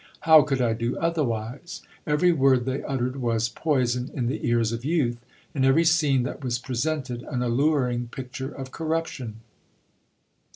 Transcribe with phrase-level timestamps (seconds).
[0.21, 1.83] How could I do otherwise?
[2.07, 5.19] Every word they uttered was poison in the ears of youth,
[5.53, 9.41] and every scene that was presented, an alluring picture of corruption.